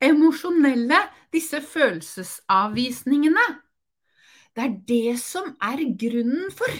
emosjonelle, 0.00 1.00
disse 1.34 1.60
følelsesavvisningene, 1.62 3.46
det 4.56 4.64
er 4.64 4.72
det 4.88 5.18
som 5.22 5.52
er 5.62 5.82
grunnen 5.98 6.50
for 6.54 6.72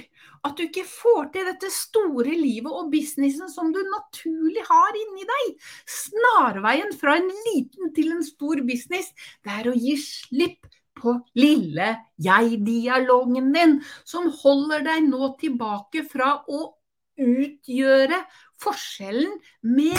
at 0.46 0.56
du 0.56 0.64
ikke 0.64 0.86
får 0.88 1.28
til 1.34 1.46
dette 1.46 1.68
store 1.70 2.32
livet 2.32 2.72
og 2.72 2.88
businessen 2.90 3.50
som 3.52 3.70
du 3.74 3.78
naturlig 3.92 4.64
har 4.66 4.96
inni 4.96 5.26
deg. 5.28 5.52
Snarveien 5.86 6.90
fra 6.98 7.18
en 7.20 7.30
liten 7.46 7.92
til 7.94 8.10
en 8.16 8.24
stor 8.26 8.62
business, 8.66 9.12
det 9.44 9.54
er 9.60 9.70
å 9.70 9.76
gi 9.76 9.94
slipp 10.00 10.66
på 11.00 11.14
lille 11.38 11.92
jeg-dialogen 12.20 13.52
din, 13.54 13.78
som 14.04 14.32
holder 14.42 14.84
deg 14.88 15.06
nå 15.06 15.34
tilbake 15.40 16.04
fra 16.10 16.40
å 16.48 16.72
utgjøre 17.20 18.24
forskjellen 18.60 19.36
med 19.76 19.96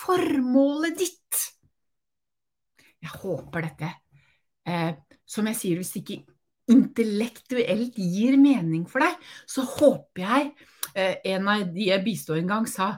formålet 0.00 0.98
ditt. 0.98 1.46
Jeg 3.00 3.16
håper 3.22 3.64
dette, 3.64 3.94
eh, 4.68 4.92
som 5.24 5.48
jeg 5.48 5.58
sier, 5.58 5.80
hvis 5.80 5.96
ikke 6.00 6.20
intellektuelt 6.70 7.96
gir 7.98 8.36
mening 8.40 8.84
for 8.88 9.02
deg, 9.04 9.16
så 9.48 9.64
håper 9.66 10.22
jeg 10.22 10.50
eh, 10.94 11.16
en 11.32 11.48
av 11.50 11.64
de 11.74 11.88
jeg 11.88 12.04
bistod 12.06 12.40
en 12.40 12.52
gang, 12.54 12.68
sa 12.70 12.92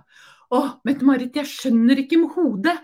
Å, 0.53 0.59
Mette-Marit, 0.85 1.39
jeg 1.39 1.49
skjønner 1.49 2.03
ikke 2.03 2.19
med 2.21 2.35
hodet 2.35 2.77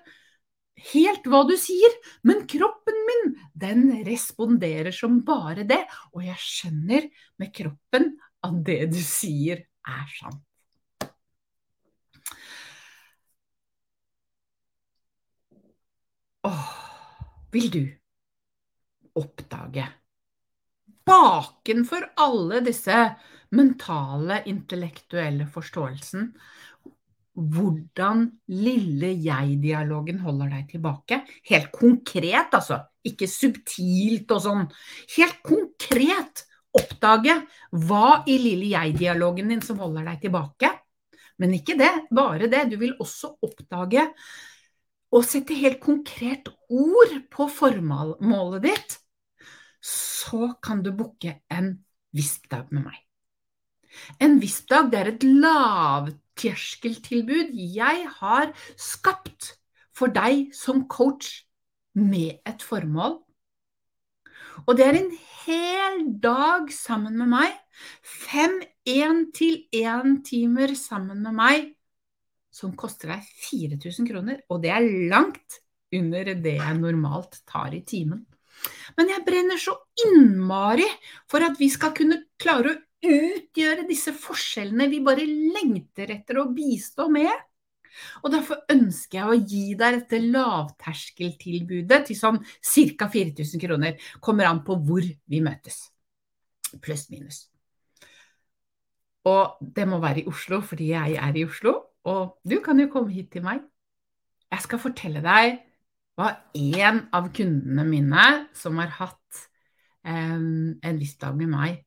helt 0.93 1.27
hva 1.29 1.43
du 1.49 1.53
sier, 1.59 1.93
men 2.25 2.47
kroppen 2.49 3.03
min, 3.09 3.33
den 3.53 3.83
responderer 4.07 4.95
som 4.95 5.21
bare 5.27 5.67
det. 5.69 5.83
Og 6.15 6.25
jeg 6.25 6.41
skjønner 6.41 7.09
med 7.43 7.53
kroppen 7.53 8.13
at 8.47 8.61
det 8.65 8.85
du 8.95 9.01
sier, 9.03 9.67
er 9.89 10.13
sant. 10.17 10.48
Vil 17.55 17.71
du 17.73 17.83
oppdage 19.19 19.87
bakenfor 21.09 22.05
alle 22.21 22.61
disse 22.67 22.97
mentale, 23.57 24.43
intellektuelle 24.51 25.47
forståelsen 25.49 26.33
hvordan 27.39 28.25
lille 28.51 29.13
jeg-dialogen 29.23 30.19
holder 30.25 30.51
deg 30.57 30.73
tilbake. 30.73 31.21
Helt 31.47 31.71
konkret, 31.75 32.51
altså. 32.51 32.81
Ikke 33.07 33.29
subtilt 33.31 34.33
og 34.35 34.43
sånn. 34.43 34.65
Helt 35.15 35.39
konkret 35.47 36.45
oppdage 36.75 37.37
hva 37.87 38.25
i 38.29 38.41
lille 38.43 38.73
jeg-dialogen 38.73 39.55
din 39.55 39.63
som 39.65 39.79
holder 39.79 40.11
deg 40.11 40.27
tilbake. 40.27 40.73
Men 41.39 41.55
ikke 41.55 41.79
det, 41.79 41.93
bare 42.11 42.51
det. 42.51 42.67
Du 42.73 42.77
vil 42.81 42.97
også 42.99 43.37
oppdage 43.47 44.09
og 45.15 45.25
sette 45.25 45.55
helt 45.57 45.81
konkret 45.81 46.49
ord 46.69 47.15
på 47.33 47.49
formålet 47.51 48.63
ditt 48.67 48.99
så 49.85 50.55
kan 50.63 50.83
du 50.83 50.93
booke 50.93 51.41
en 51.55 51.85
VISP-dag 52.17 52.73
med 52.75 52.83
meg. 52.89 52.97
En 54.23 54.41
VISP-dag 54.43 54.95
er 54.99 55.07
et 55.13 55.25
lavterskeltilbud 55.25 57.49
jeg 57.55 58.09
har 58.19 58.53
skapt 58.77 59.59
for 59.97 60.07
deg 60.15 60.55
som 60.55 60.89
coach 60.91 61.45
med 61.99 62.31
et 62.47 62.63
formål 62.63 63.19
Og 64.67 64.77
det 64.77 64.87
er 64.87 64.93
en 64.99 65.13
hel 65.47 66.21
dag 66.23 66.73
sammen 66.75 67.19
med 67.19 67.27
meg. 67.31 67.53
Fem 68.03 68.61
én 68.87 69.33
til 69.35 69.67
én 69.75 70.23
timer 70.27 70.75
sammen 70.75 71.23
med 71.23 71.33
meg 71.39 71.78
som 72.59 72.75
koster 72.79 73.15
deg 73.15 73.31
4000 73.47 74.09
kroner. 74.09 74.43
Og 74.51 74.63
det 74.65 74.75
er 74.75 74.91
langt 75.13 75.61
under 75.95 76.35
det 76.35 76.59
jeg 76.59 76.81
normalt 76.81 77.41
tar 77.49 77.75
i 77.77 77.85
timen. 77.87 78.25
Men 78.99 79.13
jeg 79.13 79.25
brenner 79.27 79.61
så 79.61 79.77
innmari 80.05 80.87
for 81.31 81.45
at 81.47 81.59
vi 81.61 81.69
skal 81.71 81.95
kunne 81.97 82.25
klare 82.41 82.73
å 82.73 82.79
utgjøre 83.09 83.87
disse 83.87 84.11
forskjellene 84.17 84.89
vi 84.91 85.05
bare 85.07 85.27
lengter 85.29 86.11
etter 86.17 86.41
å 86.43 86.49
bistå 86.55 87.07
med. 87.13 87.31
Og 88.23 88.33
derfor 88.35 88.63
ønsker 88.71 89.19
jeg 89.21 89.29
å 89.29 89.39
gi 89.39 89.63
deg 89.79 90.01
dette 90.01 90.21
lavterskeltilbudet 90.23 92.05
til 92.09 92.19
sånn 92.19 92.41
ca. 92.43 93.09
4000 93.11 93.63
kroner. 93.63 94.11
Kommer 94.23 94.51
an 94.51 94.65
på 94.67 94.79
hvor 94.83 95.07
vi 95.07 95.43
møtes. 95.43 95.87
Pluss 96.83 97.09
minus. 97.11 97.47
Og 99.29 99.59
det 99.61 99.87
må 99.89 99.99
være 100.03 100.23
i 100.23 100.29
Oslo, 100.31 100.61
fordi 100.65 100.93
jeg 100.93 101.19
er 101.21 101.37
i 101.37 101.45
Oslo. 101.47 101.88
Og 102.07 102.39
du 102.47 102.61
kan 102.65 102.79
jo 102.81 102.89
komme 102.93 103.13
hit 103.13 103.33
til 103.35 103.45
meg. 103.47 103.65
Jeg 104.49 104.65
skal 104.65 104.81
fortelle 104.81 105.23
deg 105.25 105.59
hva 106.19 106.33
en 106.59 107.03
av 107.15 107.29
kundene 107.35 107.85
mine 107.87 108.27
som 108.57 108.79
har 108.83 108.91
hatt 108.97 109.43
um, 110.03 110.79
en 110.83 110.99
viss 110.99 111.17
dag 111.21 111.37
med 111.39 111.53
meg, 111.53 111.83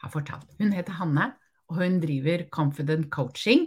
har 0.00 0.12
fortalt. 0.12 0.48
Hun 0.60 0.72
heter 0.72 0.96
Hanne, 1.00 1.32
og 1.68 1.80
hun 1.82 1.98
driver 2.00 2.46
Confident 2.52 3.10
Coaching. 3.12 3.66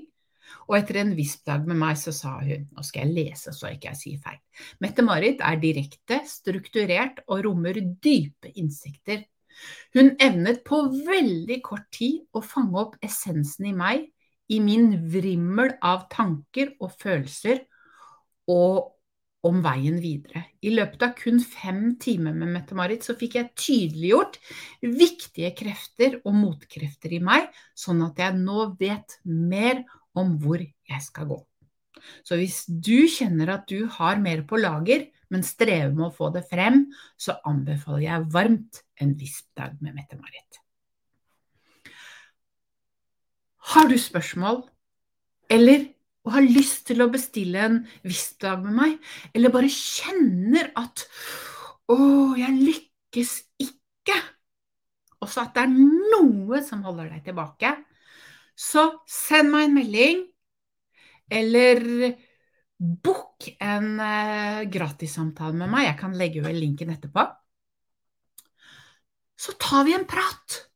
Og 0.67 0.77
etter 0.77 1.01
en 1.01 1.13
viss 1.17 1.35
dag 1.45 1.65
med 1.67 1.77
meg 1.79 1.97
så 1.99 2.13
sa 2.15 2.37
hun, 2.39 2.67
nå 2.71 2.83
skal 2.87 3.03
jeg 3.03 3.15
lese 3.17 3.51
så 3.55 3.71
ikke 3.73 3.91
jeg 3.91 3.99
sier 3.99 4.21
feil, 4.23 4.37
Mette-Marit 4.83 5.41
er 5.43 5.59
direkte, 5.59 6.21
strukturert 6.29 7.19
og 7.27 7.43
rommer 7.45 7.75
dype 7.75 8.53
innsikter. 8.55 9.25
Hun 9.97 10.13
evnet 10.23 10.61
på 10.67 10.79
veldig 11.07 11.57
kort 11.65 11.89
tid 11.91 12.21
å 12.31 12.43
fange 12.45 12.79
opp 12.79 12.95
essensen 13.03 13.67
i 13.67 13.75
meg, 13.75 14.07
i 14.53 14.59
min 14.63 14.93
vrimmel 15.11 15.73
av 15.83 16.07
tanker 16.11 16.75
og 16.79 16.93
følelser, 16.99 17.65
og 18.47 18.93
om 19.47 19.59
veien 19.63 19.99
videre. 20.01 20.43
I 20.65 20.73
løpet 20.73 21.03
av 21.05 21.13
kun 21.19 21.39
fem 21.43 21.81
timer 22.01 22.35
med 22.35 22.51
Mette-Marit 22.55 23.05
så 23.05 23.15
fikk 23.17 23.37
jeg 23.37 23.53
tydeliggjort 23.59 24.39
viktige 24.81 25.53
krefter 25.57 26.17
og 26.23 26.35
motkrefter 26.35 27.15
i 27.15 27.21
meg, 27.23 27.47
sånn 27.77 28.01
at 28.07 28.19
jeg 28.23 28.39
nå 28.39 28.71
vet 28.79 29.19
mer 29.23 29.83
om 30.17 30.35
hvor 30.41 30.63
jeg 30.63 31.05
skal 31.05 31.29
gå. 31.29 31.39
Så 32.23 32.37
hvis 32.39 32.63
du 32.67 33.07
kjenner 33.11 33.55
at 33.55 33.67
du 33.69 33.87
har 33.97 34.21
mer 34.21 34.43
på 34.47 34.59
lager, 34.59 35.07
men 35.33 35.43
strever 35.43 35.91
med 35.95 36.07
å 36.09 36.15
få 36.15 36.29
det 36.35 36.45
frem, 36.49 36.85
så 37.19 37.35
anbefaler 37.47 38.05
jeg 38.05 38.29
varmt 38.33 38.83
en 39.03 39.13
vispdag 39.19 39.81
med 39.81 39.97
Mette-Marit. 39.97 40.61
Har 43.73 43.89
du 43.91 43.97
spørsmål, 43.99 44.61
eller 45.51 45.87
og 46.27 46.33
har 46.35 46.43
lyst 46.43 46.89
til 46.89 46.99
å 46.99 47.11
bestille 47.11 47.61
en 47.63 47.77
visp-dag 48.03 48.59
med 48.65 48.75
meg, 48.75 48.95
eller 49.31 49.53
bare 49.53 49.71
kjenner 49.71 50.73
at 50.75 51.05
å, 51.87 51.97
jeg 52.35 52.51
lykkes 52.57 53.31
ikke, 53.63 54.17
og 55.23 55.31
så 55.31 55.45
at 55.45 55.55
det 55.55 55.63
er 55.63 55.77
noe 55.77 56.59
som 56.67 56.83
holder 56.83 57.13
deg 57.13 57.29
tilbake, 57.29 57.71
så 58.57 58.89
send 59.07 59.53
meg 59.53 59.69
en 59.69 59.77
melding, 59.77 60.25
eller 61.31 61.83
book 62.77 63.47
en 63.63 63.89
uh, 64.01 64.61
gratissamtale 64.69 65.55
med 65.57 65.71
meg. 65.71 65.87
Jeg 65.87 65.99
kan 66.01 66.15
legge 66.17 66.43
ved 66.43 66.59
linken 66.59 66.91
etterpå. 66.93 67.23
Så 69.37 69.55
tar 69.61 69.85
vi 69.87 69.95
en 69.95 70.07
prat. 70.09 70.66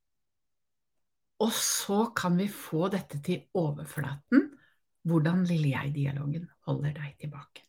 Og 1.41 1.54
så 1.58 2.06
kan 2.15 2.38
vi 2.38 2.47
få 2.54 2.88
dette 2.93 3.19
til 3.25 3.47
overflaten, 3.58 4.49
hvordan 5.08 5.43
lille 5.49 5.73
jeg-dialogen 5.73 6.45
holder 6.67 6.93
deg 6.99 7.15
tilbake. 7.23 7.65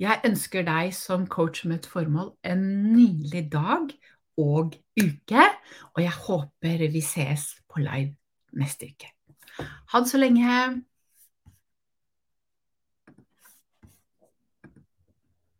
Jeg 0.00 0.22
ønsker 0.24 0.64
deg 0.64 0.94
som 0.96 1.26
coach 1.28 1.66
med 1.66 1.82
et 1.82 1.90
formål 1.90 2.30
en 2.46 2.62
nydelig 2.94 3.48
dag 3.52 3.90
og 4.38 4.78
uke, 5.00 5.44
og 5.94 6.02
jeg 6.02 6.14
håper 6.14 6.86
vi 6.94 7.02
ses 7.04 7.50
på 7.68 7.82
live 7.82 8.14
neste 8.56 8.88
uke. 8.88 9.10
Ha 9.92 10.00
det 10.00 10.12
så 10.12 10.20
lenge. 10.20 10.84